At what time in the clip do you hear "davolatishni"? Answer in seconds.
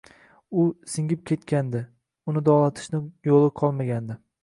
2.51-3.07